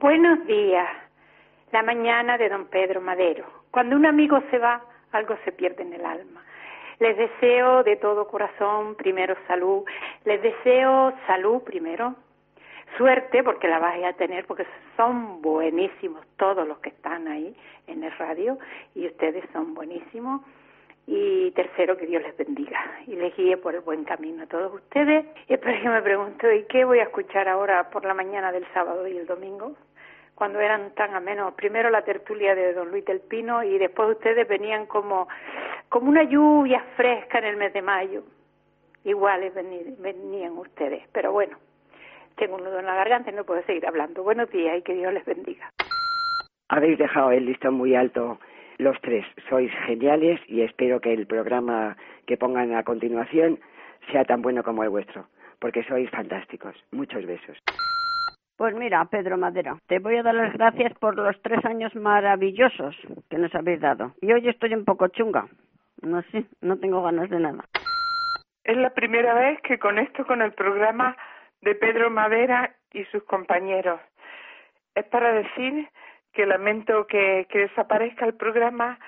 Buenos 0.00 0.46
días. 0.46 0.88
La 1.72 1.82
mañana 1.82 2.38
de 2.38 2.48
don 2.48 2.68
Pedro 2.68 3.02
Madero. 3.02 3.44
Cuando 3.70 3.96
un 3.96 4.06
amigo 4.06 4.42
se 4.50 4.56
va, 4.56 4.80
algo 5.12 5.36
se 5.44 5.52
pierde 5.52 5.82
en 5.82 5.92
el 5.92 6.06
alma. 6.06 6.42
Les 7.00 7.18
deseo 7.18 7.82
de 7.82 7.96
todo 7.96 8.26
corazón 8.26 8.94
primero 8.94 9.36
salud. 9.46 9.84
Les 10.24 10.40
deseo 10.40 11.12
salud 11.26 11.62
primero. 11.64 12.14
Suerte 12.96 13.42
porque 13.42 13.68
la 13.68 13.78
vais 13.78 14.02
a 14.06 14.14
tener 14.14 14.46
porque 14.46 14.66
son 14.96 15.42
buenísimos 15.42 16.26
todos 16.38 16.66
los 16.66 16.78
que 16.78 16.88
están 16.88 17.28
ahí 17.28 17.54
en 17.86 18.02
el 18.02 18.12
radio 18.12 18.58
y 18.94 19.06
ustedes 19.06 19.44
son 19.52 19.74
buenísimos. 19.74 20.40
Y 21.06 21.50
tercero, 21.50 21.98
que 21.98 22.06
Dios 22.06 22.22
les 22.22 22.34
bendiga 22.38 22.80
y 23.06 23.16
les 23.16 23.36
guíe 23.36 23.58
por 23.58 23.74
el 23.74 23.82
buen 23.82 24.04
camino 24.04 24.44
a 24.44 24.46
todos 24.46 24.72
ustedes. 24.72 25.26
Y 25.46 25.52
espero 25.52 25.82
que 25.82 25.88
me 25.90 26.00
pregunto, 26.00 26.50
¿y 26.50 26.64
qué 26.64 26.86
voy 26.86 27.00
a 27.00 27.02
escuchar 27.02 27.50
ahora 27.50 27.90
por 27.90 28.06
la 28.06 28.14
mañana 28.14 28.50
del 28.50 28.64
sábado 28.72 29.06
y 29.06 29.18
el 29.18 29.26
domingo? 29.26 29.76
Cuando 30.40 30.58
eran 30.58 30.94
tan 30.94 31.14
amenos. 31.14 31.52
Primero 31.52 31.90
la 31.90 32.00
tertulia 32.00 32.54
de 32.54 32.72
don 32.72 32.90
Luis 32.90 33.04
del 33.04 33.20
Pino 33.20 33.62
y 33.62 33.76
después 33.76 34.08
ustedes 34.08 34.48
venían 34.48 34.86
como, 34.86 35.28
como 35.90 36.08
una 36.08 36.22
lluvia 36.22 36.82
fresca 36.96 37.40
en 37.40 37.44
el 37.44 37.58
mes 37.58 37.74
de 37.74 37.82
mayo. 37.82 38.22
Iguales 39.04 39.52
venían 39.54 40.56
ustedes, 40.56 41.02
pero 41.12 41.30
bueno, 41.30 41.58
tengo 42.36 42.54
un 42.54 42.64
nudo 42.64 42.78
en 42.78 42.86
la 42.86 42.94
garganta 42.94 43.30
y 43.30 43.34
no 43.34 43.44
puedo 43.44 43.62
seguir 43.64 43.86
hablando. 43.86 44.22
Buenos 44.22 44.50
días 44.50 44.78
y 44.78 44.82
que 44.82 44.94
Dios 44.94 45.12
les 45.12 45.26
bendiga. 45.26 45.68
Habéis 46.70 46.96
dejado 46.96 47.32
el 47.32 47.44
listón 47.44 47.74
muy 47.74 47.94
alto 47.94 48.38
los 48.78 48.98
tres. 49.02 49.26
Sois 49.50 49.70
geniales 49.86 50.40
y 50.48 50.62
espero 50.62 51.02
que 51.02 51.12
el 51.12 51.26
programa 51.26 51.98
que 52.24 52.38
pongan 52.38 52.74
a 52.74 52.82
continuación 52.82 53.60
sea 54.10 54.24
tan 54.24 54.40
bueno 54.40 54.62
como 54.62 54.84
el 54.84 54.88
vuestro, 54.88 55.26
porque 55.58 55.84
sois 55.84 56.08
fantásticos. 56.08 56.74
Muchos 56.92 57.26
besos. 57.26 57.58
Pues 58.60 58.74
mira, 58.74 59.02
Pedro 59.06 59.38
Madera, 59.38 59.78
te 59.86 60.00
voy 60.00 60.18
a 60.18 60.22
dar 60.22 60.34
las 60.34 60.52
gracias 60.52 60.92
por 60.98 61.16
los 61.16 61.34
tres 61.40 61.64
años 61.64 61.94
maravillosos 61.94 62.94
que 63.30 63.38
nos 63.38 63.54
habéis 63.54 63.80
dado. 63.80 64.12
Y 64.20 64.30
hoy 64.34 64.46
estoy 64.50 64.74
un 64.74 64.84
poco 64.84 65.08
chunga. 65.08 65.46
No 66.02 66.20
sé, 66.24 66.44
no 66.60 66.78
tengo 66.78 67.02
ganas 67.02 67.30
de 67.30 67.40
nada. 67.40 67.64
Es 68.62 68.76
la 68.76 68.90
primera 68.90 69.32
vez 69.32 69.62
que 69.62 69.78
conecto 69.78 70.26
con 70.26 70.42
el 70.42 70.52
programa 70.52 71.16
de 71.62 71.74
Pedro 71.74 72.10
Madera 72.10 72.74
y 72.92 73.04
sus 73.04 73.24
compañeros. 73.24 73.98
Es 74.94 75.06
para 75.06 75.32
decir 75.32 75.88
que 76.34 76.44
lamento 76.44 77.06
que, 77.06 77.46
que 77.48 77.60
desaparezca 77.60 78.26
el 78.26 78.34
programa, 78.34 78.98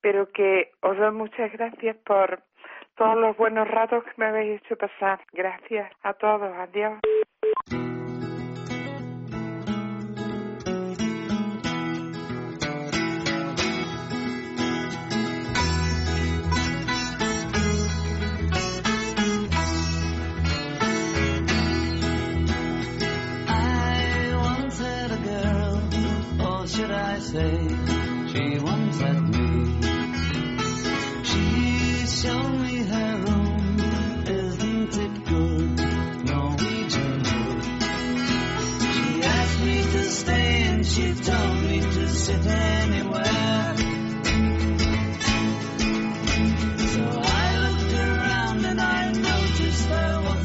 pero 0.00 0.30
que 0.30 0.70
os 0.82 0.96
doy 0.96 1.10
muchas 1.10 1.50
gracias 1.50 1.96
por 2.06 2.44
todos 2.94 3.16
los 3.16 3.36
buenos 3.36 3.66
ratos 3.66 4.04
que 4.04 4.12
me 4.18 4.26
habéis 4.26 4.62
hecho 4.62 4.76
pasar. 4.76 5.18
Gracias 5.32 5.90
a 6.04 6.12
todos. 6.12 6.56
Adiós. 6.56 7.00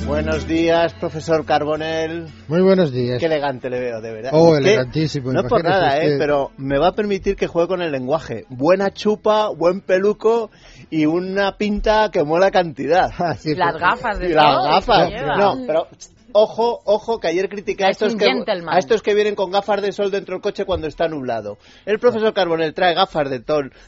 Buenos 0.05 0.47
días, 0.47 0.93
profesor 0.93 1.45
Carbonel. 1.45 2.27
Muy 2.47 2.61
buenos 2.61 2.91
días. 2.91 3.19
Qué 3.19 3.25
elegante 3.25 3.71
le 3.71 3.79
veo, 3.79 4.01
de 4.01 4.13
verdad. 4.13 4.31
Oh, 4.35 4.55
elegantísimo. 4.55 5.33
No 5.33 5.41
es 5.41 5.47
por 5.47 5.63
nada, 5.63 5.97
¿eh? 5.97 6.15
Pero 6.19 6.51
me 6.57 6.77
va 6.77 6.89
a 6.89 6.91
permitir 6.93 7.35
que 7.35 7.47
juegue 7.47 7.67
con 7.67 7.81
el 7.81 7.91
lenguaje. 7.91 8.45
Buena 8.49 8.91
chupa, 8.91 9.49
buen 9.49 9.81
peluco 9.81 10.51
y 10.91 11.07
una 11.07 11.57
pinta 11.57 12.11
que 12.11 12.23
mola 12.23 12.51
cantidad. 12.51 13.09
Ah, 13.17 13.35
las 13.43 13.77
gafas 13.79 14.19
de 14.19 14.29
y 14.29 14.33
las 14.33 14.63
gafas. 14.63 15.11
No, 15.39 15.57
pero 15.65 15.87
ojo, 16.37 16.81
ojo, 16.83 17.19
que 17.19 17.29
ayer 17.29 17.47
critiqué 17.47 17.85
a 17.85 17.89
estos, 17.89 18.13
que, 18.15 18.25
a 18.25 18.77
estos 18.77 19.01
que 19.01 19.13
vienen 19.13 19.35
con 19.35 19.51
gafas 19.51 19.81
de 19.81 19.93
sol 19.93 20.11
dentro 20.11 20.35
del 20.35 20.41
coche 20.41 20.65
cuando 20.65 20.85
está 20.85 21.07
nublado. 21.07 21.57
El 21.85 21.97
profesor 21.97 22.33
Carbonel 22.33 22.73
trae 22.73 22.93
gafas 22.93 23.29
de, 23.29 23.41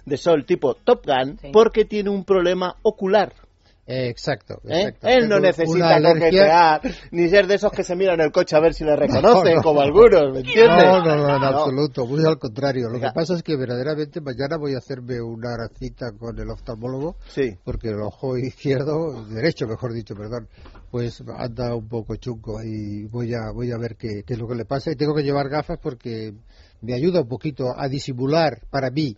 de 0.06 0.18
sol 0.18 0.46
tipo 0.46 0.74
Top 0.74 1.06
Gun 1.06 1.38
porque 1.52 1.84
tiene 1.84 2.09
un 2.09 2.24
problema 2.24 2.78
ocular. 2.84 3.34
Exacto, 3.88 4.62
¿Eh? 4.66 4.81
exacto. 4.81 5.08
Él 5.08 5.30
no 5.30 5.40
necesita 5.40 6.02
coquetear, 6.02 6.81
ni 7.12 7.30
ser 7.30 7.48
de 7.48 7.56
esos 7.56 7.72
que 7.72 7.84
se 7.84 7.96
miran 7.96 8.20
el 8.20 8.31
coche 8.31 8.56
a 8.56 8.59
ver 8.59 8.74
si 8.74 8.84
le 8.84 8.96
reconocen, 8.96 9.62
como 9.62 9.81
algunos, 9.81 10.34
¿me 10.34 10.40
entiendes? 10.40 10.84
No, 10.86 11.03
no, 11.03 11.16
no, 11.16 11.36
en 11.36 11.44
absoluto, 11.44 12.06
muy 12.06 12.25
al 12.25 12.38
contrario. 12.38 12.90
Lo 12.90 13.00
que 13.00 13.09
pasa 13.14 13.34
es 13.36 13.44
que 13.44 13.56
verdaderamente 13.56 14.22
mañana 14.22 14.58
voy 14.58 14.75
a 14.75 14.80
hacerme 14.80 15.22
una 15.22 15.68
cita 15.80 16.12
con 16.12 16.38
el 16.38 16.50
oftalmólogo, 16.50 17.16
sí. 17.30 17.58
porque 17.64 17.90
el 17.90 18.02
ojo 18.02 18.38
izquierdo, 18.38 19.25
derecho 19.30 19.68
mejor 19.68 19.94
dicho, 19.94 20.16
perdón, 20.16 20.48
pues 20.92 21.24
anda 21.38 21.75
un 21.75 21.88
poco 21.88 22.16
chunco 22.16 22.62
y 22.64 23.06
voy 23.06 23.34
a, 23.34 23.52
voy 23.54 23.72
a 23.72 23.78
ver 23.78 23.96
qué, 23.96 24.24
qué 24.25 24.34
es 24.34 24.40
lo 24.40 24.48
que 24.48 24.56
le 24.56 24.66
pasa 24.66 24.92
y 24.92 24.96
tengo 24.96 25.16
que 25.16 25.24
llevar 25.24 25.50
gafas 25.50 25.80
porque 25.81 26.34
me 26.81 26.94
ayuda 26.94 27.22
un 27.22 27.28
poquito 27.28 27.74
a 27.75 27.88
disimular 27.88 28.62
para 28.69 28.90
mí 28.92 29.18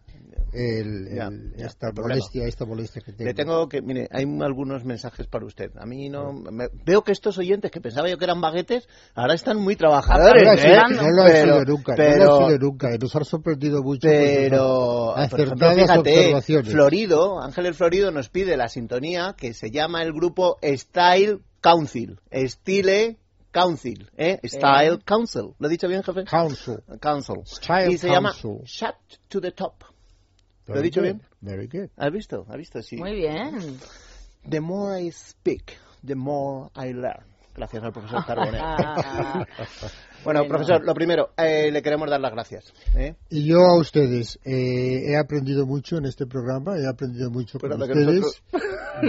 el, 0.54 1.10
Ya, 1.16 1.28
el- 1.28 1.54
ya, 1.58 1.66
esta 1.68 1.92
molestia, 1.92 2.46
esta 2.48 2.66
molestia 2.66 3.02
que 3.02 3.12
tengo. 3.14 3.28
Le 3.28 3.34
tengo 3.34 3.70
que, 3.70 3.82
mire, 3.82 4.08
hay 4.12 4.26
algunos 4.42 4.84
mensajes 4.86 5.28
para 5.28 5.46
usted. 5.46 5.72
A 5.78 5.86
mí 5.86 6.10
no, 6.10 6.34
me- 6.34 6.70
veo 6.86 7.04
que 7.04 7.12
estos 7.12 7.38
oyentes 7.38 7.72
que 7.72 7.82
pensaba 7.82 8.10
yo 8.10 8.18
que 8.18 8.26
eran 8.26 8.42
baguetes, 8.42 8.88
ahora 9.16 9.34
están 9.34 9.58
muy 9.58 9.76
No 9.76 9.80
trabajadores, 9.80 10.44
lo 10.44 10.50
ha 10.52 10.56
¿eh? 10.56 10.78
no 10.96 11.10
lo 11.12 11.22
ha 11.22 11.26
pero, 11.26 11.54
sido 11.54 11.66
nunca, 11.66 11.92
no 11.92 11.98
pero, 11.98 12.26
lo 12.26 12.34
ha 12.34 12.48
sido 12.48 12.60
nunca. 12.60 12.96
y 12.96 12.98
Nos 12.98 13.16
ha 13.16 13.24
sorprendido 13.24 13.84
mucho. 13.84 14.08
pues, 14.08 14.38
pero, 14.38 15.16
esas 15.18 15.30
por 15.30 15.40
ejemplo, 15.42 15.68
acertadas 15.68 15.76
fíjate, 16.04 16.18
observaciones. 16.20 16.72
Florido, 16.72 17.42
Ángel 17.42 17.66
el 17.66 17.74
Florido 17.74 18.12
nos 18.12 18.30
pide 18.30 18.58
la 18.58 18.68
sintonía 18.70 19.36
que 19.38 19.54
se 19.54 19.72
llama 19.72 20.04
el 20.04 20.14
grupo 20.14 20.58
Style 20.64 21.40
Council. 21.62 22.20
Style 22.32 23.18
Council, 23.52 24.10
¿eh? 24.16 24.40
Style 24.44 25.00
Council. 25.04 25.54
¿Lo 25.58 25.68
he 25.68 25.72
dicho 25.72 25.88
bien, 25.88 26.04
jefe? 26.04 26.24
Council. 26.26 26.78
Council. 27.02 27.38
Style 27.46 27.92
y 27.92 27.98
se 27.98 28.08
llama. 28.08 28.32
Shut 28.64 28.96
to 29.28 29.42
the 29.42 29.52
Top. 29.52 29.74
¿Lo 30.70 30.76
he 30.76 30.78
Very 30.78 30.90
dicho 30.90 31.02
good, 31.02 31.06
bien? 31.08 31.22
Very 31.42 31.68
good. 31.68 31.90
¿Has 31.98 32.12
visto? 32.12 32.46
¿Has 32.48 32.58
visto? 32.58 32.82
Sí. 32.84 32.96
Muy 32.98 33.16
bien. 33.16 33.80
The 34.48 34.60
more 34.62 35.02
I 35.02 35.12
speak, 35.12 35.78
the 36.06 36.14
more 36.16 36.70
I 36.76 36.94
learn. 36.94 37.26
Gracias 37.56 37.84
al 37.84 37.92
profesor 37.92 38.24
Carbonell. 38.28 38.62
bueno, 40.24 40.46
profesor, 40.48 40.84
lo 40.86 40.94
primero, 40.94 41.30
eh, 41.38 41.72
le 41.72 41.82
queremos 41.82 42.10
dar 42.10 42.20
las 42.20 42.32
gracias. 42.32 42.74
¿eh? 42.96 43.16
Y 43.30 43.46
yo 43.48 43.60
a 43.60 43.78
ustedes, 43.78 44.40
eh, 44.46 45.12
he 45.12 45.18
aprendido 45.18 45.66
mucho 45.66 45.98
en 45.98 46.06
este 46.06 46.26
programa, 46.26 46.78
he 46.78 46.88
aprendido 46.88 47.30
mucho 47.32 47.60
con 47.60 47.70
Pero 47.70 47.84
ustedes. 47.84 48.42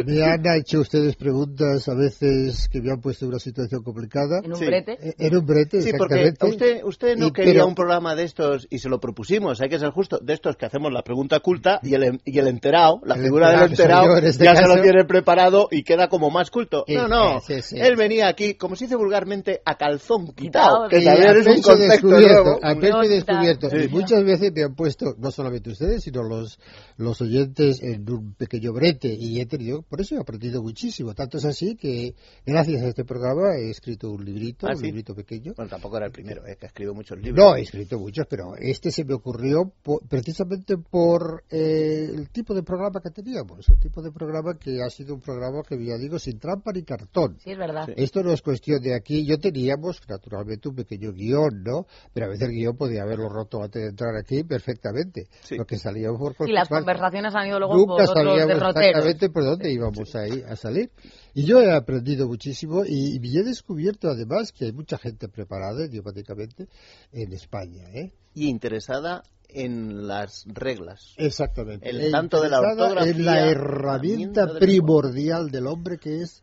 Me 0.06 0.22
han 0.22 0.43
hecho 0.56 0.81
ustedes 0.81 1.16
preguntas 1.16 1.88
a 1.88 1.94
veces 1.94 2.69
que 2.71 2.81
me 2.81 2.93
han 2.93 3.00
puesto 3.00 3.25
en 3.25 3.31
una 3.31 3.38
situación 3.41 3.82
complicada. 3.82 4.41
En 4.44 4.53
un 4.53 4.59
Sí. 4.59 4.66
brete. 4.66 4.93
Eh, 5.00 5.15
En 5.19 5.37
un 5.37 5.44
brete, 5.44 5.82
Sí, 5.82 5.91
porque 5.98 6.21
exactamente. 6.22 6.47
usted, 6.65 6.84
usted 6.84 7.16
no 7.16 7.27
Y- 7.28 7.32
quería 7.32 7.53
pero- 7.54 7.66
un 7.66 7.75
programa 7.75 8.15
de 8.15 8.25
estos 8.25 8.66
y 8.71 8.78
se 8.78 8.88
lo 8.88 9.00
propusimos, 9.00 9.60
hay 9.60 9.69
que 9.69 9.78
ser 9.78 9.91
justo, 9.91 10.19
de 10.22 10.32
estos 10.34 10.56
que 10.56 10.66
hacemos 10.66 10.92
la 10.92 11.03
pregunta 11.03 11.41
culta 11.41 11.81
y 11.82 11.94
el, 11.94 12.21
y 12.25 12.38
el 12.38 12.47
enterado, 12.47 13.00
la 13.04 13.16
El 13.16 13.22
figura 13.22 13.50
del 13.50 13.71
enterado, 13.71 14.16
este 14.19 14.44
ya 14.44 14.54
se 14.54 14.66
lo 14.69 14.81
tiene 14.81 15.04
preparado 15.04 15.69
y 15.71 15.82
queda 15.82 16.09
como 16.09 16.31
más 16.31 16.50
culto. 16.50 16.84
Sí, 16.87 16.94
no, 16.94 17.09
no, 17.09 17.41
sí, 17.41 17.60
sí. 17.62 17.77
él 17.81 17.97
venía 17.97 18.28
aquí, 18.28 18.54
como 18.54 18.77
se 18.77 18.84
dice 18.84 18.97
vulgarmente, 18.97 19.60
a 19.65 19.77
calzón 19.77 20.27
Quitado, 20.34 20.34
quitado, 20.34 20.88
que 21.00 21.04
Y 21.04 21.06
también 21.06 21.28
a 21.28 21.40
es 21.40 21.46
un 21.46 21.62
concepto 21.62 21.92
descubierto, 22.08 22.44
nuevo. 22.44 22.58
a 22.62 22.74
pecho 22.74 22.98
descubierto. 23.08 23.70
Sí. 23.70 23.76
Y 23.84 23.88
muchas 23.88 24.24
veces 24.24 24.52
me 24.54 24.62
han 24.62 24.74
puesto, 24.74 25.14
no 25.18 25.30
solamente 25.30 25.70
ustedes, 25.70 26.02
sino 26.02 26.22
los, 26.22 26.58
los 26.97 27.20
oyentes 27.20 27.82
en 27.82 28.08
un 28.10 28.34
pequeño 28.34 28.72
brete. 28.72 29.08
Y 29.12 29.41
he 29.41 29.47
tenido, 29.47 29.82
por 29.82 30.00
eso 30.00 30.14
he 30.16 30.18
aprendido 30.18 30.62
muchísimo. 30.62 31.14
Tanto 31.14 31.38
es 31.38 31.44
así 31.44 31.76
que, 31.76 32.14
gracias 32.44 32.82
a 32.82 32.88
este 32.88 33.04
programa, 33.04 33.56
he 33.56 33.70
escrito 33.70 34.10
un 34.10 34.24
librito, 34.24 34.66
Ah, 34.66 34.72
un 34.72 34.78
¿sí? 34.78 34.86
librito 34.86 35.14
pequeño. 35.14 35.54
Bueno, 35.56 35.68
tampoco 35.70 35.97
era 35.97 36.06
el 36.06 36.12
primero, 36.12 36.47
eh, 36.47 36.56
que 36.58 36.66
ha 36.66 36.68
escrito 36.68 36.94
muchos 36.94 37.18
libros. 37.18 37.36
No, 37.44 37.56
he 37.56 37.62
escrito 37.62 37.98
muchos, 37.98 38.26
pero 38.28 38.54
este 38.58 38.91
se 38.91 39.04
me 39.04 39.14
ocurrió 39.14 39.72
po- 39.82 40.00
precisamente 40.08 40.76
por 40.78 41.44
eh, 41.50 42.10
el 42.14 42.28
tipo 42.30 42.54
de 42.54 42.62
programa 42.62 43.00
que 43.03 43.10
teníamos. 43.10 43.68
El 43.68 43.78
tipo 43.78 44.03
de 44.03 44.10
programa 44.12 44.58
que 44.58 44.82
ha 44.82 44.91
sido 44.91 45.14
un 45.14 45.20
programa 45.20 45.62
que, 45.62 45.82
ya 45.84 45.96
digo, 45.96 46.18
sin 46.18 46.38
trampa 46.38 46.72
ni 46.72 46.82
cartón. 46.82 47.36
Sí, 47.42 47.50
es 47.53 47.58
verdad. 47.58 47.86
Sí. 47.86 47.92
Esto 47.96 48.22
no 48.22 48.32
es 48.32 48.42
cuestión 48.42 48.80
de 48.82 48.94
aquí. 48.94 49.24
Yo 49.26 49.38
teníamos, 49.38 50.00
naturalmente, 50.08 50.68
un 50.68 50.74
pequeño 50.74 50.90
pequeño 50.91 51.13
guion, 51.13 51.63
¿no? 51.63 51.87
Pero 52.13 52.27
a 52.27 52.28
veces 52.31 52.48
el 52.48 52.54
guion 52.54 52.77
podía 52.77 53.03
haberlo 53.03 53.28
roto 53.28 53.63
antes 53.63 53.83
de 53.83 53.89
entrar 53.89 54.16
aquí 54.16 54.42
perfectamente. 54.42 55.28
Lo 55.51 55.65
que 55.65 55.78
salíamos 55.78 56.34
por 56.37 56.48
Y 56.48 56.53
las 56.53 56.69
conversaciones 56.69 57.34
han 57.34 57.47
ido 57.47 57.59
luego 57.59 57.77
nunca 57.77 58.04
por 58.04 58.27
otros 58.27 58.51
exactamente 58.51 59.31
por 59.31 59.45
dónde 59.45 59.72
íbamos 59.72 60.15
ahí 60.16 60.42
a 60.47 60.57
salir. 60.57 60.91
Y 61.34 61.45
yo 61.45 61.60
he 61.60 61.72
aprendido 61.72 62.27
muchísimo 62.27 62.84
y, 62.84 63.21
y 63.22 63.39
he 63.39 63.42
descubierto 63.45 64.09
además 64.09 64.53
que 64.53 64.66
hay 64.66 64.72
mucha 64.72 64.98
gente 64.98 65.28
preparada 65.28 65.87
idiomáticamente 65.87 66.69
en 67.13 67.33
España, 67.33 67.84
¿eh? 67.95 68.13
Y 68.34 68.48
interesada 68.48 69.22
en 69.48 70.07
las 70.07 70.45
reglas. 70.47 71.15
Exactamente. 71.16 71.89
El 71.89 72.10
tanto 72.10 72.41
de 72.41 72.48
la 72.48 72.60
ortografía. 72.60 73.10
En 73.10 73.25
la 73.25 73.51
herramienta 73.51 74.59
primordial 74.59 75.51
del 75.51 75.66
hombre 75.66 75.98
que 75.98 76.22
es 76.22 76.42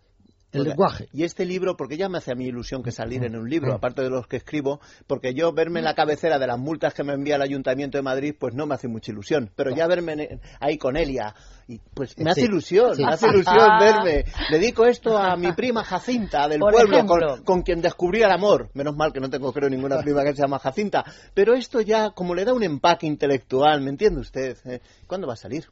el 0.52 0.64
lenguaje. 0.64 1.10
Y 1.12 1.24
este 1.24 1.46
libro, 1.46 1.76
porque 1.76 1.98
ya 1.98 2.10
me 2.10 2.20
hace 2.20 2.32
a 2.32 2.36
mí 2.36 2.46
ilusión 2.46 2.84
que 2.84 2.92
salir 2.92 3.24
en 3.24 3.36
un 3.36 3.50
libro, 3.50 3.74
aparte 3.74 4.02
de 4.02 4.10
los 4.10 4.28
que 4.28 4.38
escribo, 4.38 4.80
porque 5.06 5.34
yo 5.34 5.52
verme 5.52 5.80
en 5.80 5.86
la 5.86 5.94
cabecera 5.94 6.40
de 6.40 6.48
las 6.48 6.58
multas 6.58 6.94
que 6.94 7.04
me 7.04 7.14
envía 7.14 7.36
el 7.36 7.42
Ayuntamiento 7.42 7.98
de 7.98 8.02
Madrid, 8.02 8.36
pues 8.38 8.54
no 8.54 8.66
me 8.66 8.76
hace 8.76 8.88
mucha 8.88 9.12
ilusión. 9.12 9.52
Pero 9.56 9.76
ya 9.76 9.88
verme 9.88 10.40
ahí 10.60 10.78
con 10.78 10.96
Elia, 10.96 11.36
y 11.68 11.80
pues 11.94 12.18
me 12.18 12.32
hace 12.32 12.46
ilusión, 12.46 12.96
me 12.98 13.12
hace 13.12 13.28
ilusión 13.28 13.80
verme. 13.80 14.26
Dedico 14.50 14.86
esto 14.86 15.18
a 15.18 15.36
mi 15.36 15.52
prima 15.52 15.84
Jacinta 15.84 16.48
del 16.48 16.60
pueblo, 16.60 17.44
con, 17.44 17.62
quien 17.62 17.82
descubrí 17.82 18.22
el 18.22 18.32
amor. 18.32 18.70
Menos 18.74 18.96
mal 18.96 19.12
que 19.12 19.20
no 19.20 19.30
tengo, 19.30 19.52
creo, 19.52 19.70
ninguna 19.70 19.98
prima 20.02 20.24
que 20.24 20.34
se 20.34 20.42
llama 20.42 20.60
Jacinta. 20.60 21.04
Pero 21.34 21.54
esto 21.56 21.82
ya, 21.82 22.12
como 22.12 22.34
le 22.34 22.46
da 22.46 22.54
un 22.54 22.64
empaque 22.64 23.06
intelectual, 23.06 23.82
¿me 23.82 23.90
entiende 23.90 24.22
usted? 24.22 24.58
¿Eh? 24.66 24.82
¿Cuándo 25.08 25.28
va 25.28 25.34
a 25.34 25.38
salir? 25.38 25.66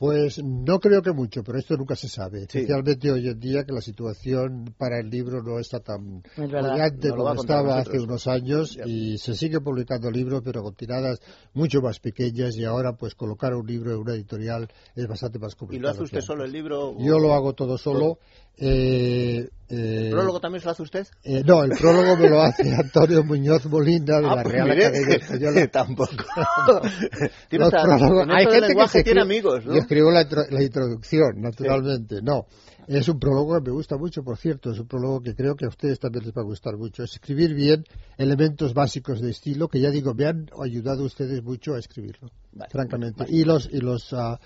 Pues 0.00 0.42
no 0.42 0.80
creo 0.80 1.02
que 1.02 1.12
mucho, 1.12 1.44
pero 1.44 1.58
esto 1.58 1.76
nunca 1.76 1.94
se 1.94 2.08
sabe. 2.08 2.44
Especialmente 2.44 3.12
hoy 3.12 3.28
en 3.28 3.38
día 3.38 3.64
que 3.64 3.72
la 3.74 3.82
situación 3.82 4.74
para 4.78 4.98
el 4.98 5.10
libro 5.10 5.42
no 5.42 5.58
está 5.58 5.80
tan 5.80 6.22
brillante 6.38 7.10
como 7.10 7.34
estaba 7.34 7.78
hace 7.80 8.00
unos 8.00 8.26
años 8.26 8.78
y 8.86 9.18
se 9.18 9.34
sigue 9.34 9.60
publicando 9.60 10.10
libros, 10.10 10.40
pero 10.42 10.62
con 10.62 10.74
tiradas 10.74 11.20
mucho 11.52 11.82
más 11.82 12.00
pequeñas 12.00 12.56
y 12.56 12.64
ahora 12.64 12.96
pues 12.96 13.14
colocar 13.14 13.54
un 13.54 13.66
libro 13.66 13.92
en 13.92 13.98
una 13.98 14.14
editorial 14.14 14.70
es 14.94 15.06
bastante 15.06 15.38
más 15.38 15.54
complicado. 15.54 15.78
¿Y 15.78 15.82
lo 15.82 15.90
hace 15.90 16.04
usted 16.04 16.22
solo 16.22 16.46
el 16.46 16.52
libro? 16.52 16.96
Yo 16.98 17.18
lo 17.18 17.34
hago 17.34 17.52
todo 17.52 17.76
solo. 17.76 18.20
Eh, 18.56 19.50
eh, 19.70 20.06
¿El 20.06 20.10
prólogo 20.10 20.40
también 20.40 20.60
se 20.60 20.66
lo 20.66 20.72
hace 20.72 20.82
usted? 20.82 21.06
Eh, 21.22 21.42
no, 21.44 21.62
el 21.62 21.70
prólogo 21.70 22.16
me 22.16 22.28
lo 22.28 22.42
hace 22.42 22.74
Antonio 22.74 23.22
Muñoz 23.22 23.66
Molina 23.66 24.18
de 24.18 24.26
ah, 24.26 24.34
la 24.34 24.42
pues 24.42 24.54
Real 24.54 24.70
Academia 24.70 25.16
Española. 25.16 25.68
Tampoco. 25.68 26.12
Hay 28.30 28.46
gente 28.46 28.74
que 28.92 29.04
tiene 29.04 29.22
amigos, 29.22 29.64
¿no? 29.64 29.74
Yo 29.74 29.78
escribo 29.78 30.10
la, 30.10 30.22
introducción, 30.60 31.40
naturalmente. 31.40 32.20
No, 32.20 32.46
es 32.88 33.08
un 33.08 33.20
prólogo 33.20 33.54
que 33.54 33.70
me 33.70 33.72
gusta 33.76 33.96
mucho, 33.96 34.24
por 34.24 34.38
cierto. 34.38 34.72
Es 34.72 34.80
un 34.80 34.88
prólogo 34.88 35.20
que 35.20 35.36
creo 35.36 35.54
que 35.54 35.66
a 35.66 35.68
ustedes 35.68 36.00
también 36.00 36.24
les 36.24 36.34
va 36.34 36.42
a 36.42 36.46
gustar 36.46 36.76
mucho. 36.76 37.04
Escribir 37.04 37.54
bien 37.54 37.84
elementos 38.18 38.74
básicos 38.74 39.20
de 39.20 39.30
estilo 39.30 39.68
que 39.68 39.80
ya 39.80 39.90
digo, 39.90 40.14
me 40.14 40.26
han 40.26 40.50
ayudado 40.60 41.04
ustedes 41.04 41.44
mucho 41.44 41.74
a 41.74 41.78
escribirlo, 41.78 42.28
francamente. 42.70 43.24
Y 43.28 43.44
los, 43.44 43.68
y 43.72 43.78
los 43.78 44.12
uh, 44.12 44.36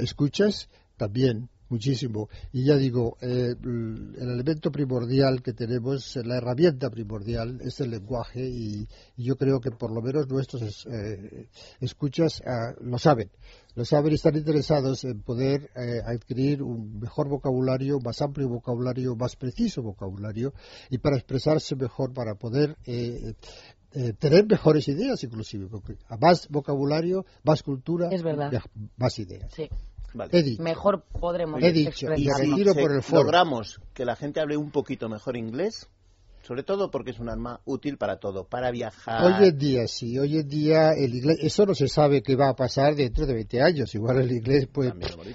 escuchas 0.00 0.68
también 0.96 1.48
muchísimo. 1.68 2.28
Y 2.52 2.64
ya 2.64 2.76
digo, 2.76 3.16
eh, 3.20 3.54
el 3.62 4.16
elemento 4.18 4.70
primordial 4.70 5.42
que 5.42 5.52
tenemos, 5.52 6.16
la 6.16 6.36
herramienta 6.36 6.90
primordial 6.90 7.60
es 7.62 7.80
el 7.80 7.90
lenguaje 7.90 8.48
y, 8.48 8.86
yo 9.16 9.36
creo 9.36 9.60
que 9.60 9.70
por 9.70 9.90
lo 9.90 10.02
menos 10.02 10.28
nuestros 10.28 10.86
eh, 10.86 11.48
escuchas 11.80 12.42
ah, 12.46 12.74
lo 12.80 12.98
saben. 12.98 13.30
Lo 13.74 13.84
saben 13.84 14.12
y 14.12 14.14
están 14.14 14.36
interesados 14.36 15.04
en 15.04 15.20
poder 15.22 15.70
eh, 15.74 16.00
adquirir 16.04 16.62
un 16.62 17.00
mejor 17.00 17.28
vocabulario, 17.28 17.98
más 18.00 18.22
amplio 18.22 18.48
vocabulario, 18.48 19.16
más 19.16 19.36
preciso 19.36 19.82
vocabulario 19.82 20.54
y 20.90 20.98
para 20.98 21.16
expresarse 21.16 21.76
mejor, 21.76 22.12
para 22.12 22.34
poder 22.34 22.76
tener 24.18 24.46
mejores 24.46 24.88
ideas 24.88 25.22
inclusive, 25.24 25.68
porque 25.68 25.96
a 26.08 26.16
más 26.16 26.48
vocabulario, 26.48 27.24
más 27.42 27.62
cultura, 27.62 28.10
más 28.96 29.18
ideas. 29.18 29.52
Mejor 30.58 31.02
podremos 31.20 31.62
He 31.62 31.72
dicho, 31.72 32.06
y 32.16 32.28
si 32.28 32.64
por 32.64 32.92
el 32.92 33.02
logramos 33.12 33.80
que 33.94 34.04
la 34.04 34.16
gente 34.16 34.40
hable 34.40 34.56
un 34.56 34.70
poquito 34.70 35.08
mejor 35.08 35.36
inglés, 35.36 35.88
sobre 36.46 36.62
todo 36.62 36.92
porque 36.92 37.10
es 37.10 37.18
un 37.18 37.28
arma 37.28 37.60
útil 37.64 37.98
para 37.98 38.20
todo, 38.20 38.44
para 38.44 38.70
viajar. 38.70 39.24
Hoy 39.24 39.48
en 39.48 39.58
día 39.58 39.88
sí, 39.88 40.16
hoy 40.16 40.38
en 40.38 40.48
día 40.48 40.92
el 40.92 41.12
inglés, 41.16 41.38
eso 41.42 41.66
no 41.66 41.74
se 41.74 41.88
sabe 41.88 42.22
qué 42.22 42.36
va 42.36 42.50
a 42.50 42.54
pasar 42.54 42.94
dentro 42.94 43.26
de 43.26 43.34
20 43.34 43.62
años, 43.62 43.92
igual 43.96 44.20
el 44.20 44.30
inglés 44.30 44.68
pues 44.72 44.92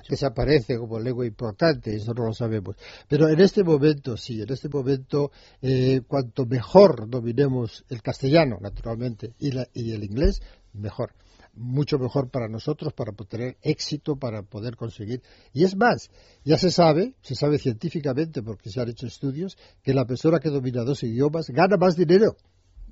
desaparece 0.07 0.77
como 0.77 0.99
lengua 0.99 1.25
importante, 1.25 1.93
eso 1.93 2.13
no 2.13 2.27
lo 2.27 2.33
sabemos. 2.33 2.77
Pero 3.09 3.27
en 3.27 3.41
este 3.41 3.61
momento 3.61 4.15
sí, 4.15 4.41
en 4.41 4.53
este 4.53 4.69
momento 4.69 5.31
eh, 5.61 5.99
cuanto 6.07 6.45
mejor 6.45 7.09
dominemos 7.09 7.83
el 7.89 8.01
castellano, 8.01 8.57
naturalmente, 8.61 9.33
y, 9.37 9.51
y 9.73 9.91
el 9.91 10.05
inglés, 10.05 10.41
mejor 10.71 11.11
mucho 11.53 11.97
mejor 11.99 12.29
para 12.29 12.47
nosotros 12.47 12.93
para 12.93 13.11
tener 13.13 13.57
éxito, 13.61 14.15
para 14.15 14.43
poder 14.43 14.75
conseguir. 14.75 15.21
Y 15.53 15.63
es 15.63 15.75
más, 15.75 16.09
ya 16.43 16.57
se 16.57 16.71
sabe, 16.71 17.15
se 17.21 17.35
sabe 17.35 17.57
científicamente 17.57 18.41
porque 18.41 18.69
se 18.69 18.81
han 18.81 18.89
hecho 18.89 19.07
estudios, 19.07 19.57
que 19.83 19.93
la 19.93 20.05
persona 20.05 20.39
que 20.39 20.49
domina 20.49 20.83
dos 20.83 21.03
idiomas 21.03 21.49
gana 21.49 21.77
más 21.77 21.95
dinero. 21.95 22.35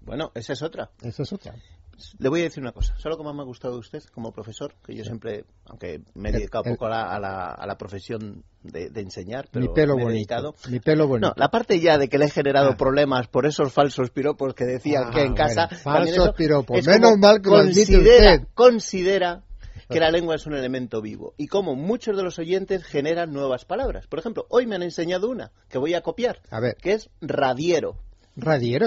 Bueno, 0.01 0.31
esa 0.35 0.53
es 0.53 0.61
otra. 0.61 0.91
Esa 1.01 1.23
es 1.23 1.33
otra. 1.33 1.55
Le 2.17 2.29
voy 2.29 2.41
a 2.41 2.43
decir 2.43 2.61
una 2.61 2.71
cosa. 2.71 2.95
Solo 2.97 3.17
como 3.17 3.33
me 3.33 3.41
ha 3.41 3.45
gustado 3.45 3.73
de 3.75 3.79
usted 3.79 4.03
como 4.13 4.31
profesor, 4.31 4.73
que 4.85 4.95
yo 4.95 5.03
siempre, 5.03 5.45
aunque 5.65 6.01
me 6.13 6.29
he 6.29 6.31
dedicado 6.31 6.63
un 6.65 6.75
poco 6.75 6.85
a 6.85 6.89
la, 6.89 7.53
a, 7.53 7.67
la, 7.67 7.77
profesión 7.77 8.43
de, 8.63 8.91
enseñar, 8.95 9.47
pero 9.51 9.65
mi 9.65 9.73
pelo 9.73 9.95
me 9.95 10.03
he 10.03 10.13
dedicado. 10.13 10.55
Mi 10.69 10.79
pelo 10.79 11.07
bonito. 11.07 11.29
No, 11.29 11.33
la 11.37 11.49
parte 11.49 11.79
ya 11.79 11.97
de 11.97 12.09
que 12.09 12.17
le 12.17 12.25
he 12.25 12.29
generado 12.29 12.71
ah. 12.71 12.77
problemas 12.77 13.27
por 13.27 13.45
esos 13.45 13.71
falsos 13.71 14.09
piropos 14.11 14.53
que 14.53 14.65
decían 14.65 15.11
que 15.11 15.21
en 15.21 15.33
ah, 15.33 15.35
casa. 15.35 15.67
falsos 15.67 16.33
piropos. 16.35 16.85
Menos 16.85 17.17
mal 17.17 17.41
que 17.41 17.49
considera, 17.49 18.37
lo 18.37 18.47
Considera 18.53 19.43
que 19.89 19.99
la 19.99 20.11
lengua 20.11 20.35
es 20.35 20.45
un 20.45 20.53
elemento 20.53 21.01
vivo 21.01 21.33
y 21.37 21.47
como 21.47 21.75
muchos 21.75 22.15
de 22.15 22.23
los 22.23 22.37
oyentes 22.37 22.83
generan 22.83 23.33
nuevas 23.33 23.65
palabras. 23.65 24.07
Por 24.07 24.19
ejemplo, 24.19 24.45
hoy 24.49 24.67
me 24.67 24.75
han 24.75 24.83
enseñado 24.83 25.29
una 25.29 25.51
que 25.67 25.79
voy 25.79 25.95
a 25.95 26.01
copiar, 26.01 26.41
a 26.51 26.59
ver. 26.59 26.75
que 26.75 26.93
es 26.93 27.09
radiero 27.21 27.97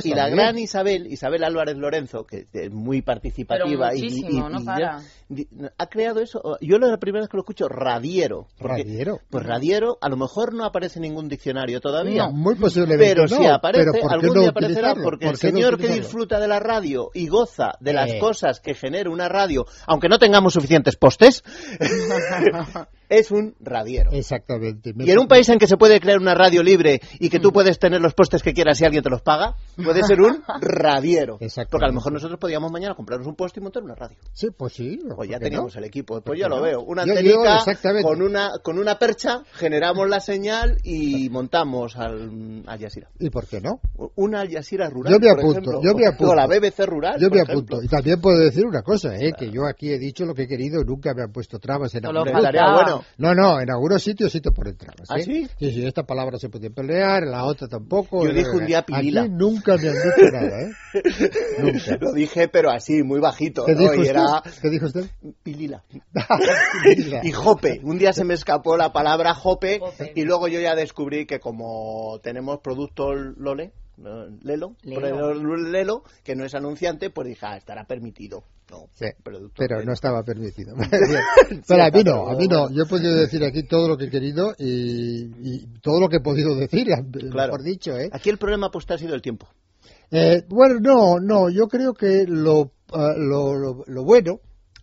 y 0.04 0.14
la 0.14 0.28
gran 0.28 0.58
Isabel, 0.58 1.06
Isabel 1.06 1.44
Álvarez 1.44 1.76
Lorenzo, 1.76 2.25
que 2.25 2.46
es 2.52 2.70
muy 2.70 3.02
participativa 3.02 3.94
y, 3.94 4.08
ha 5.78 5.87
creado 5.87 6.20
eso. 6.20 6.58
Yo 6.60 6.78
la 6.78 6.96
primera 6.99 7.22
vez 7.22 7.31
que 7.31 7.37
lo 7.37 7.43
escucho, 7.43 7.69
radiero. 7.69 8.46
¿Radiero? 8.58 9.20
Pues 9.31 9.44
radiero, 9.44 9.99
a 10.00 10.08
lo 10.08 10.16
mejor 10.16 10.52
no 10.52 10.64
aparece 10.64 10.99
en 10.99 11.02
ningún 11.02 11.28
diccionario 11.28 11.81
todavía. 11.81 12.28
muy 12.28 12.54
posiblemente 12.54 13.14
Pero 13.14 13.28
si 13.28 13.46
aparece, 13.46 14.00
algún 14.08 14.40
día 14.40 14.50
aparecerá, 14.50 14.94
porque 14.94 15.28
el 15.28 15.37
señor 15.37 15.78
que 15.78 15.88
disfruta 15.88 16.38
de 16.38 16.48
la 16.48 16.60
radio 16.60 17.10
y 17.14 17.28
goza 17.28 17.72
de 17.81 17.93
las 17.93 18.10
eh. 18.10 18.19
cosas 18.19 18.60
que 18.60 18.75
genera 18.75 19.10
una 19.10 19.28
radio, 19.28 19.66
aunque 19.87 20.08
no 20.08 20.19
tengamos 20.19 20.52
suficientes 20.52 20.96
postes, 20.96 21.43
es 23.18 23.30
un 23.30 23.54
radiero. 23.60 24.10
Exactamente. 24.12 24.94
y 24.96 25.10
en 25.10 25.18
un 25.18 25.28
país 25.28 25.48
en 25.48 25.58
que 25.58 25.66
se 25.66 25.76
puede 25.76 26.00
crear 26.00 26.18
una 26.18 26.34
radio 26.34 26.62
libre 26.62 27.00
y 27.20 27.28
que 27.28 27.38
tú 27.38 27.50
mm. 27.50 27.52
puedes 27.52 27.78
tener 27.78 28.00
los 28.00 28.14
postes 28.14 28.42
que 28.42 28.52
quieras 28.52 28.80
y 28.80 28.84
alguien 28.84 29.02
te 29.02 29.10
los 29.10 29.22
paga, 29.22 29.54
puede 29.76 30.02
ser 30.02 30.20
un 30.20 30.42
radiero. 30.60 31.38
Porque 31.70 31.84
a 31.84 31.88
lo 31.88 31.94
mejor 31.94 32.12
nosotros 32.12 32.38
podíamos 32.38 32.70
mañana 32.72 32.94
comprarnos 32.94 33.26
un 33.26 33.34
poste 33.34 33.60
y 33.60 33.62
montar 33.62 33.82
una 33.82 33.94
radio. 33.94 34.16
Sí, 34.32 34.48
pues 34.56 34.72
sí. 34.72 34.98
Pues 35.14 35.28
ya 35.28 35.38
teníamos 35.38 35.76
el 35.76 35.84
equipo. 35.84 36.20
Pues 36.22 36.38
ya 36.38 36.48
lo 36.48 36.62
veo. 36.62 36.81
Una 36.82 37.02
antenica 37.02 37.64
con 38.02 38.22
una 38.22 38.50
con 38.62 38.78
una 38.78 38.98
percha, 38.98 39.42
generamos 39.52 40.08
la 40.08 40.20
señal 40.20 40.78
y 40.82 41.28
montamos 41.31 41.96
al 41.96 42.62
Al 42.66 42.81
Jazeera. 42.81 43.10
¿Y 43.19 43.31
por 43.31 43.46
qué 43.46 43.60
no? 43.60 43.81
Una 44.16 44.40
Al 44.40 44.50
Jazeera 44.50 44.88
rural. 44.88 45.12
Yo 45.12 45.19
me 45.19 45.31
apunto. 45.31 45.81
Yo 45.82 45.94
me 45.94 46.06
apunto. 46.06 46.32
O 46.32 46.34
la 46.34 46.46
BBC 46.46 46.86
rural. 46.86 47.20
Yo 47.20 47.28
me 47.28 47.40
apunto. 47.40 47.82
Y 47.82 47.88
también 47.88 48.20
puedo 48.20 48.38
decir 48.38 48.64
una 48.64 48.82
cosa, 48.82 49.14
¿eh? 49.16 49.32
que 49.38 49.50
yo 49.50 49.66
aquí 49.66 49.92
he 49.92 49.98
dicho 49.98 50.24
lo 50.24 50.34
que 50.34 50.42
he 50.42 50.48
querido, 50.48 50.82
nunca 50.84 51.14
me 51.14 51.22
han 51.22 51.32
puesto 51.32 51.58
trabas 51.58 51.94
en 51.94 52.06
algunos 52.06 52.32
bueno. 52.32 53.01
No, 53.18 53.34
no, 53.34 53.60
en 53.60 53.70
algunos 53.70 54.02
sitios 54.02 54.32
sí 54.32 54.40
te 54.40 54.50
ponen 54.50 54.76
trabas. 54.76 55.08
¿Ah, 55.10 55.18
sí? 55.18 55.46
Sí, 55.58 55.72
sí, 55.72 55.86
esta 55.86 56.04
palabra 56.04 56.38
se 56.38 56.48
puede 56.48 56.70
pelear, 56.70 57.24
la 57.24 57.44
otra 57.44 57.68
tampoco. 57.68 58.24
Yo 58.24 58.32
dije 58.32 58.50
un 58.50 58.66
día 58.66 58.82
pilila. 58.82 59.22
Aquí 59.22 59.30
nunca 59.30 59.76
me 59.76 59.88
han 59.88 59.94
dicho 59.94 60.30
nada, 60.32 60.60
¿eh? 60.62 60.72
nunca. 61.58 61.96
Lo 62.00 62.12
dije, 62.12 62.48
pero 62.48 62.70
así, 62.70 63.02
muy 63.02 63.20
bajito. 63.20 63.64
¿Qué, 63.64 63.74
dijo, 63.74 63.92
usted? 63.92 64.52
¿Qué 64.60 64.70
dijo 64.70 64.86
usted? 64.86 65.06
Pilila. 65.42 65.84
y 67.22 67.32
jope. 67.32 67.80
Un 67.82 67.98
día 67.98 68.12
se 68.12 68.24
me 68.24 68.34
escapó 68.34 68.76
la 68.76 68.92
palabra 68.92 69.34
jope, 69.34 69.80
y 70.14 70.24
luego 70.24 70.48
yo 70.48 70.60
ya 70.60 70.74
descubrí 70.74 71.26
que 71.26 71.40
como 71.40 72.20
tenemos 72.22 72.60
productos 72.60 73.16
Lole, 73.36 73.72
Lelo, 74.43 74.77
Lelo. 74.82 76.03
que 76.25 76.34
no 76.34 76.44
es 76.44 76.55
anunciante, 76.55 77.11
pues 77.11 77.29
dije, 77.29 77.46
ah, 77.46 77.56
estará 77.56 77.84
permitido. 77.84 78.44
No, 78.70 78.89
pero 79.22 79.84
no 79.84 79.93
estaba 79.93 80.22
permitido. 80.22 80.75
pero 81.69 81.82
a 81.82 81.91
mí 81.91 82.03
no, 82.03 82.29
a 82.29 82.34
mí 82.37 82.49
no. 82.49 82.70
Yo 82.70 82.84
he 82.84 82.87
podido 82.87 83.15
decir 83.15 83.44
aquí 83.44 83.65
todo 83.65 83.87
lo 83.87 83.99
que 83.99 84.06
he 84.06 84.11
querido 84.11 84.55
y, 84.58 85.67
todo 85.82 86.01
lo 86.01 86.08
que 86.08 86.17
he 86.17 86.20
podido 86.20 86.55
decir, 86.55 86.87
mejor 87.34 87.63
dicho. 87.63 87.96
¿eh? 87.99 88.08
Aquí 88.13 88.31
el 88.31 88.39
problema 88.39 88.70
pues 88.70 88.91
ha 88.91 88.96
sido 88.96 89.15
el 89.15 89.20
tiempo. 89.20 89.46
Eh, 90.11 90.44
bueno, 90.49 90.79
no, 90.81 91.20
no, 91.20 91.51
yo 91.51 91.69
creo 91.69 91.93
que 91.94 92.25
lo, 92.27 92.72
ah, 92.93 93.15
lo, 93.17 93.84
lo, 93.87 94.05
bueno 94.05 94.41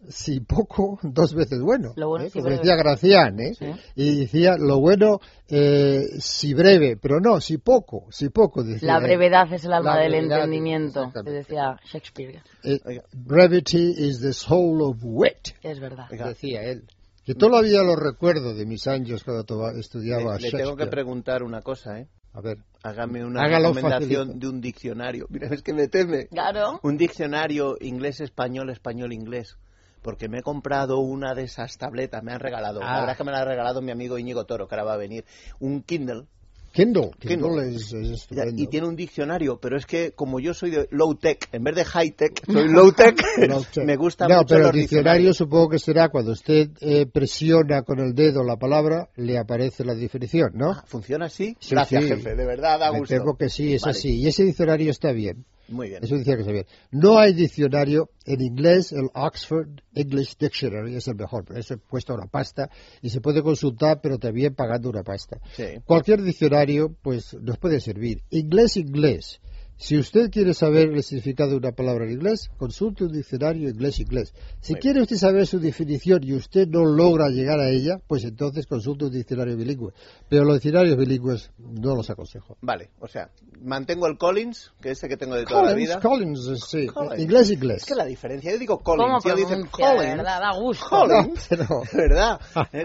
si 0.07 0.39
poco, 0.39 0.99
dos 1.03 1.33
veces 1.33 1.61
bueno. 1.61 1.93
Lo 1.95 2.09
bueno 2.09 2.25
¿eh? 2.25 2.31
Como 2.31 2.49
decía 2.49 2.75
Gracián, 2.75 3.39
¿eh? 3.39 3.51
Y 3.95 4.21
decía, 4.21 4.55
lo 4.57 4.79
bueno, 4.79 5.19
eh, 5.47 6.05
si 6.19 6.53
breve, 6.53 6.97
pero 6.97 7.19
no, 7.19 7.41
si 7.41 7.57
poco, 7.57 8.07
si 8.09 8.29
poco. 8.29 8.63
Decía, 8.63 8.93
la 8.93 8.99
brevedad 8.99 9.51
es 9.51 9.65
el 9.65 9.73
alma 9.73 9.99
del 9.99 10.15
entendimiento, 10.15 11.11
que 11.13 11.29
decía 11.29 11.77
Shakespeare. 11.83 12.41
Eh, 12.63 13.01
brevity 13.11 13.93
is 13.97 14.21
the 14.21 14.33
soul 14.33 14.81
of 14.81 14.97
wit. 15.01 15.49
Es 15.61 15.79
verdad. 15.79 16.07
Decía 16.09 16.63
él. 16.63 16.85
Que 17.25 17.35
todavía 17.35 17.83
lo 17.83 17.95
recuerdo 17.95 18.55
de 18.55 18.65
mis 18.65 18.87
años 18.87 19.23
cuando 19.23 19.69
estudiaba 19.71 20.37
le, 20.37 20.49
le 20.49 20.57
tengo 20.57 20.75
que 20.75 20.87
preguntar 20.87 21.43
una 21.43 21.61
cosa, 21.61 21.99
¿eh? 21.99 22.07
A 22.33 22.41
ver. 22.41 22.59
Hágame 22.83 23.25
una 23.25 23.47
recomendación 23.47 24.39
de 24.39 24.47
un 24.47 24.61
diccionario. 24.61 25.27
Mira, 25.29 25.47
es 25.49 25.61
que 25.61 25.73
me 25.73 25.87
teme. 25.87 26.27
Claro. 26.27 26.79
Un 26.81 26.97
diccionario 26.97 27.75
inglés-español, 27.79 28.69
español-inglés 28.69 29.57
porque 30.01 30.29
me 30.29 30.39
he 30.39 30.41
comprado 30.41 30.99
una 30.99 31.33
de 31.33 31.43
esas 31.43 31.77
tabletas, 31.77 32.23
me 32.23 32.31
han 32.31 32.39
regalado, 32.39 32.79
la 32.79 32.89
ah. 32.89 32.99
verdad 32.99 33.11
es 33.11 33.17
que 33.17 33.23
me 33.23 33.31
la 33.31 33.39
ha 33.39 33.45
regalado 33.45 33.81
mi 33.81 33.91
amigo 33.91 34.17
Íñigo 34.17 34.45
Toro, 34.45 34.67
que 34.67 34.75
ahora 34.75 34.85
va 34.85 34.93
a 34.93 34.97
venir, 34.97 35.25
un 35.59 35.83
Kindle. 35.83 36.25
Kindle, 36.71 37.09
Kindle, 37.19 37.75
Es, 37.75 38.27
y 38.55 38.67
tiene 38.67 38.87
un 38.87 38.95
diccionario, 38.95 39.59
pero 39.59 39.75
es 39.75 39.87
que 39.87 40.11
como 40.11 40.39
yo 40.39 40.53
soy 40.53 40.69
de 40.69 40.87
low 40.91 41.15
tech, 41.15 41.49
en 41.51 41.63
vez 41.63 41.75
de 41.75 41.83
high 41.83 42.11
tech, 42.11 42.43
soy 42.45 42.67
low 42.71 42.91
tech, 42.91 43.19
me 43.83 43.95
gusta 43.95 44.27
no, 44.27 44.43
pero 44.47 44.67
el 44.67 44.73
diccionario 44.73 45.33
supongo 45.33 45.69
que 45.69 45.79
será 45.79 46.09
cuando 46.09 46.31
usted 46.33 46.69
eh, 46.81 47.07
presiona 47.07 47.81
con 47.81 47.99
el 47.99 48.13
dedo 48.13 48.43
la 48.43 48.57
palabra, 48.57 49.09
le 49.15 49.39
aparece 49.39 49.83
la 49.83 49.95
definición, 49.95 50.51
¿no? 50.53 50.71
Ah, 50.71 50.83
¿Funciona 50.85 51.25
así? 51.25 51.57
Gracias, 51.69 52.05
jefe, 52.05 52.35
de 52.35 52.45
verdad, 52.45 52.79
da 52.79 52.89
gusto. 52.89 53.15
Me 53.15 53.37
que 53.37 53.49
sí, 53.49 53.73
es 53.73 53.87
así. 53.87 54.21
Y 54.21 54.27
ese 54.27 54.43
diccionario 54.43 54.91
está 54.91 55.11
bien. 55.11 55.45
Muy 55.69 55.89
bien. 55.89 56.03
Eso 56.03 56.15
decía 56.15 56.35
que 56.35 56.41
está 56.41 56.51
bien. 56.51 56.65
No 56.91 57.17
hay 57.17 57.33
diccionario 57.33 58.09
en 58.25 58.41
inglés, 58.41 58.91
el 58.91 59.09
Oxford 59.13 59.69
English 59.93 60.37
Dictionary 60.37 60.95
es 60.95 61.07
el 61.07 61.15
mejor, 61.15 61.45
pero 61.45 61.59
ese 61.59 61.77
cuesta 61.77 62.13
una 62.13 62.27
pasta 62.27 62.69
y 63.01 63.09
se 63.09 63.21
puede 63.21 63.41
consultar, 63.41 63.99
pero 64.01 64.17
también 64.17 64.55
pagando 64.55 64.89
una 64.89 65.03
pasta. 65.03 65.39
Cualquier 65.85 66.21
diccionario, 66.21 66.95
pues, 67.01 67.33
nos 67.33 67.57
puede 67.57 67.79
servir. 67.79 68.23
Inglés, 68.29 68.77
inglés. 68.77 69.39
Si 69.81 69.97
usted 69.97 70.29
quiere 70.29 70.53
saber 70.53 70.89
el 70.89 71.01
significado 71.03 71.51
de 71.51 71.55
una 71.55 71.71
palabra 71.71 72.03
en 72.03 72.11
inglés, 72.11 72.51
consulte 72.57 73.05
un 73.05 73.13
diccionario 73.13 73.69
inglés-inglés. 73.69 74.33
Si 74.59 74.75
quiere 74.75 75.01
usted 75.01 75.15
saber 75.15 75.47
su 75.47 75.57
definición 75.57 76.19
y 76.21 76.33
usted 76.33 76.67
no 76.67 76.83
logra 76.83 77.29
llegar 77.29 77.61
a 77.61 77.69
ella, 77.69 77.97
pues 78.05 78.25
entonces 78.25 78.67
consulte 78.67 79.05
un 79.05 79.11
diccionario 79.11 79.55
bilingüe. 79.55 79.93
Pero 80.27 80.43
los 80.43 80.55
diccionarios 80.55 80.97
bilingües 80.97 81.51
no 81.57 81.95
los 81.95 82.09
aconsejo. 82.09 82.57
Vale, 82.59 82.89
o 82.99 83.07
sea, 83.07 83.29
mantengo 83.61 84.07
el 84.07 84.17
Collins, 84.17 84.73
que 84.81 84.91
es 84.91 84.97
ese 84.97 85.07
que 85.07 85.15
tengo 85.15 85.35
de 85.35 85.45
toda 85.45 85.63
la 85.63 85.73
vida. 85.73 86.01
Collins, 86.01 86.59
sí. 86.69 86.85
Inglés-inglés. 87.17 87.83
Es 87.83 87.85
que 87.85 87.95
la 87.95 88.05
diferencia, 88.05 88.51
yo 88.51 88.57
digo 88.57 88.79
Collins, 88.79 89.23
yo 89.23 89.33
dice 89.33 89.55
Collins. 89.71 90.17
¿verdad? 90.17 90.41
Da 90.41 90.59
gusto. 90.59 90.87
Collins, 90.89 91.47
pero... 91.49 91.83
¿verdad? 91.93 92.41
Eh, 92.73 92.83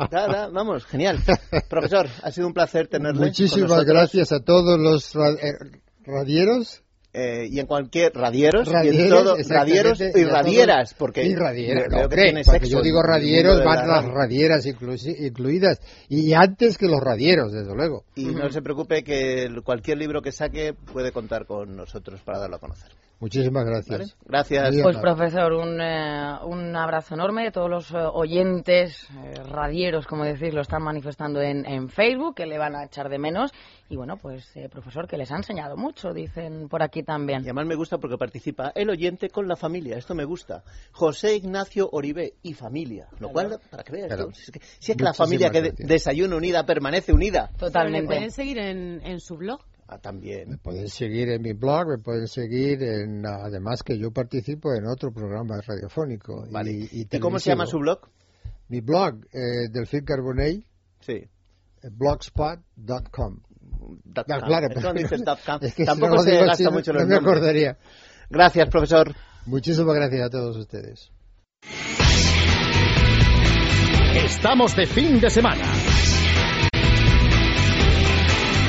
vamos, 0.52 0.84
genial. 0.84 1.18
Profesor, 1.68 2.06
ha 2.22 2.30
sido 2.30 2.46
un 2.46 2.54
placer 2.54 2.86
tenerle 2.86 3.26
Muchísimas 3.26 3.84
gracias 3.84 4.30
a 4.30 4.38
todos 4.38 4.78
los 4.78 5.12
eh, 5.16 5.80
radieros 6.04 6.83
eh, 7.16 7.46
y 7.48 7.60
en 7.60 7.66
cualquier 7.66 8.12
radieros, 8.12 8.68
y 8.68 8.88
en 8.88 9.08
todo, 9.08 9.36
radieros 9.48 10.00
y 10.00 10.24
radieras, 10.24 10.94
porque 10.94 11.24
y 11.24 11.36
radieras, 11.36 11.86
no, 11.88 12.08
porque 12.08 12.68
yo 12.68 12.82
digo 12.82 13.02
radieros 13.02 13.62
van 13.64 13.86
las 13.86 14.04
radieras 14.04 14.66
incluidas 14.66 15.80
y 16.08 16.32
antes 16.32 16.76
que 16.76 16.86
los 16.86 17.00
radieros, 17.00 17.52
desde 17.52 17.72
luego. 17.72 18.02
Y 18.16 18.24
no 18.26 18.50
se 18.50 18.62
preocupe 18.62 19.04
que 19.04 19.48
cualquier 19.64 19.98
libro 19.98 20.22
que 20.22 20.32
saque 20.32 20.74
puede 20.74 21.12
contar 21.12 21.46
con 21.46 21.76
nosotros 21.76 22.20
para 22.22 22.40
darlo 22.40 22.56
a 22.56 22.58
conocer. 22.58 22.90
Muchísimas 23.20 23.64
gracias. 23.64 24.16
Gracias. 24.24 24.74
Pues 24.82 24.98
profesor, 24.98 25.52
un, 25.52 25.80
eh, 25.80 26.38
un 26.44 26.76
abrazo 26.76 27.14
enorme. 27.14 27.50
Todos 27.50 27.70
los 27.70 27.90
eh, 27.90 27.96
oyentes, 27.96 29.08
radieros, 29.48 30.06
como 30.06 30.24
decís, 30.24 30.52
lo 30.52 30.60
están 30.60 30.82
manifestando 30.82 31.40
en, 31.40 31.64
en, 31.64 31.88
Facebook, 31.88 32.34
que 32.34 32.46
le 32.46 32.58
van 32.58 32.74
a 32.76 32.84
echar 32.84 33.08
de 33.08 33.18
menos. 33.18 33.52
Y 33.88 33.96
bueno, 33.96 34.16
pues 34.16 34.52
profesor, 34.70 35.06
que 35.06 35.16
les 35.16 35.30
ha 35.30 35.36
enseñado 35.36 35.76
mucho, 35.76 36.12
dicen 36.12 36.68
por 36.68 36.82
aquí 36.82 37.02
también. 37.02 37.40
Y 37.40 37.44
además 37.44 37.66
me 37.66 37.76
gusta 37.76 37.98
porque 37.98 38.18
participa 38.18 38.72
el 38.74 38.90
oyente 38.90 39.28
con 39.28 39.46
la 39.46 39.56
familia. 39.56 39.96
Esto 39.96 40.14
me 40.14 40.24
gusta. 40.24 40.64
José 40.92 41.36
Ignacio 41.36 41.88
Oribe 41.92 42.34
y 42.42 42.54
familia. 42.54 43.08
Lo 43.20 43.30
cual, 43.30 43.58
para 43.70 43.82
que 43.84 43.92
veas, 43.92 44.12
si 44.78 44.92
es 44.92 44.96
que, 44.96 45.04
la 45.04 45.14
familia 45.14 45.50
que 45.50 45.72
desayuna 45.76 46.36
unida 46.36 46.64
permanece 46.66 47.12
unida. 47.12 47.50
Totalmente. 47.58 48.06
pueden 48.06 48.30
seguir 48.30 48.58
en, 48.58 49.00
en 49.04 49.20
su 49.20 49.36
blog? 49.36 49.60
Ah, 49.86 49.98
también. 49.98 50.50
Me 50.50 50.58
pueden 50.58 50.88
seguir 50.88 51.28
en 51.28 51.42
mi 51.42 51.52
blog, 51.52 51.88
me 51.88 51.98
pueden 51.98 52.26
seguir 52.26 52.82
en. 52.82 53.26
Además 53.26 53.82
que 53.82 53.98
yo 53.98 54.10
participo 54.10 54.72
en 54.74 54.86
otro 54.86 55.12
programa 55.12 55.60
radiofónico. 55.60 56.46
Vale. 56.50 56.88
Y, 56.90 57.06
cómo 57.18 57.38
se 57.38 57.50
llama 57.50 57.66
su 57.66 57.78
blog? 57.78 58.00
Mi 58.68 58.80
blog, 58.80 59.26
eh, 59.32 59.68
Delfín 59.70 60.04
Carbonell. 60.04 60.64
Sí. 61.00 61.28
Blogspot.com. 61.82 63.40
claro, 64.24 64.68
es 65.60 65.74
que 65.74 65.84
tampoco 65.84 66.22
se 66.22 66.44
gasta 66.44 66.70
mucho 66.70 66.92
los 66.94 67.02
No 67.02 67.08
me 67.08 67.16
acordaría. 67.16 67.76
Gracias, 68.30 68.68
profesor. 68.70 69.14
Muchísimas 69.44 69.94
gracias 69.94 70.26
a 70.26 70.30
todos 70.30 70.56
ustedes. 70.56 71.12
Estamos 74.14 74.74
de 74.74 74.86
fin 74.86 75.20
de 75.20 75.28
semana. 75.28 75.64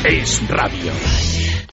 Es 0.07 0.39
radio. 0.47 1.44